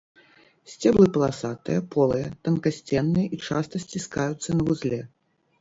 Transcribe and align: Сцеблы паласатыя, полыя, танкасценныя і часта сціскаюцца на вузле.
Сцеблы 0.71 1.05
паласатыя, 1.17 1.83
полыя, 1.93 2.27
танкасценныя 2.47 3.27
і 3.37 3.41
часта 3.51 3.85
сціскаюцца 3.85 4.49
на 4.59 4.71
вузле. 4.73 5.01